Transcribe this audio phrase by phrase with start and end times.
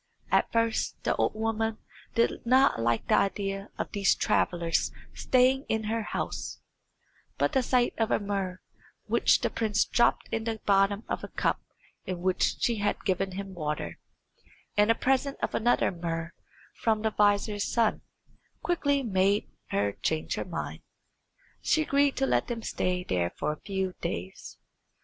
[0.31, 1.77] At first the old woman
[2.15, 6.59] did not like the idea of these travellers staying in her house,
[7.37, 8.61] but the sight of a muhr,
[9.05, 11.61] which the prince dropped in the bottom of a cup
[12.03, 13.99] in which she had given him water,
[14.75, 16.33] and a present of another muhr
[16.73, 18.01] from the vizier's son,
[18.63, 20.81] quickly made her change her mind.
[21.61, 24.57] She agreed to let them stay there for a few days.